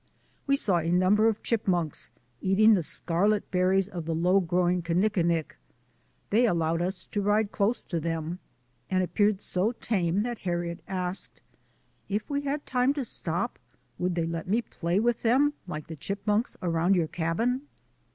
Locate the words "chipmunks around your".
15.95-17.07